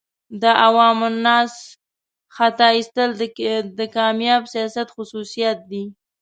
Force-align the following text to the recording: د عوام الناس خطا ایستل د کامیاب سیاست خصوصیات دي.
د 0.41 0.43
عوام 0.63 0.99
الناس 1.09 1.51
خطا 2.35 2.67
ایستل 2.75 3.09
د 3.79 3.81
کامیاب 3.95 4.43
سیاست 4.53 4.87
خصوصیات 4.95 5.59
دي. 5.71 5.83